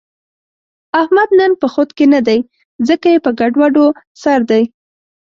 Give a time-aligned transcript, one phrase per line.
[1.01, 2.39] احمد نن په خود کې نه دی،
[2.87, 3.85] ځکه یې په ګډوډو
[4.21, 4.63] سر دی.